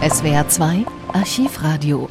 [0.00, 2.08] SWR 2 Archivradio.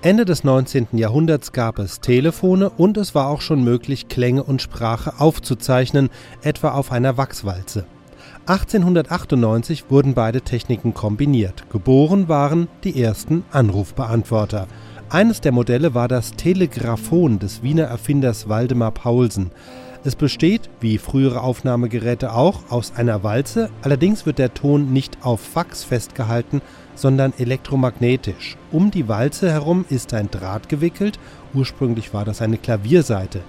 [0.00, 0.88] Ende des 19.
[0.92, 6.08] Jahrhunderts gab es Telefone und es war auch schon möglich, Klänge und Sprache aufzuzeichnen,
[6.40, 7.84] etwa auf einer Wachswalze.
[8.46, 11.68] 1898 wurden beide Techniken kombiniert.
[11.68, 14.66] Geboren waren die ersten Anrufbeantworter.
[15.10, 19.50] Eines der Modelle war das Telegraphon des Wiener Erfinders Waldemar Paulsen.
[20.04, 25.40] Es besteht, wie frühere Aufnahmegeräte auch, aus einer Walze, allerdings wird der Ton nicht auf
[25.40, 26.62] Fax festgehalten,
[26.94, 28.56] sondern elektromagnetisch.
[28.70, 31.18] Um die Walze herum ist ein Draht gewickelt,
[31.52, 33.40] ursprünglich war das eine Klavierseite.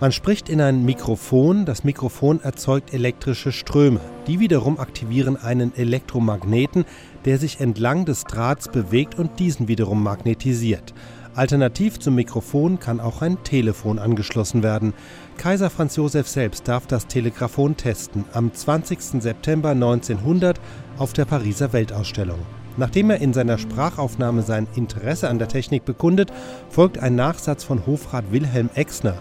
[0.00, 3.98] Man spricht in ein Mikrofon, das Mikrofon erzeugt elektrische Ströme.
[4.28, 6.84] Die wiederum aktivieren einen Elektromagneten,
[7.24, 10.94] der sich entlang des Drahts bewegt und diesen wiederum magnetisiert.
[11.38, 14.92] Alternativ zum Mikrofon kann auch ein Telefon angeschlossen werden.
[15.36, 19.22] Kaiser Franz Josef selbst darf das Telegraphon testen am 20.
[19.22, 20.58] September 1900
[20.98, 22.40] auf der Pariser Weltausstellung.
[22.76, 26.32] Nachdem er in seiner Sprachaufnahme sein Interesse an der Technik bekundet,
[26.70, 29.18] folgt ein Nachsatz von Hofrat Wilhelm Exner.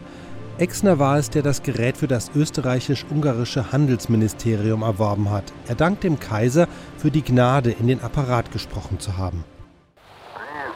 [0.58, 5.54] Exner war es, der das Gerät für das österreichisch-ungarische Handelsministerium erworben hat.
[5.68, 9.44] Er dankt dem Kaiser für die Gnade, in den Apparat gesprochen zu haben.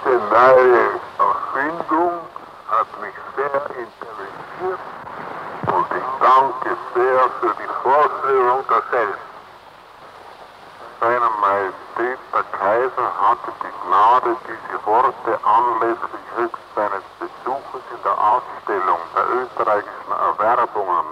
[0.05, 1.11] Diese neue
[1.53, 2.21] Erfindung
[2.69, 4.80] hat mich sehr interessiert
[5.67, 9.19] und ich danke sehr für die Vorführung derselben.
[11.02, 18.17] Seiner Majestät der Kaiser hatte die Gnade, diese Worte anlässlich höchst seines Besuches in der
[18.17, 21.05] Ausstellung der österreichischen Erwerbungen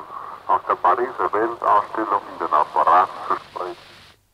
[0.47, 3.98] auf der Pariser Weltausstellung in den Apparat zu sprechen.